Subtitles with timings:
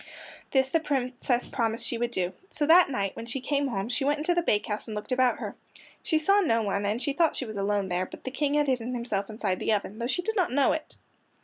[0.49, 2.33] This the Princess promised she would do.
[2.49, 5.37] So that night, when she came home, she went into the bakehouse and looked about
[5.37, 5.55] her.
[6.01, 8.65] She saw no one, and she thought she was alone there, but the King had
[8.65, 10.95] hidden himself inside the oven, though she did not know it.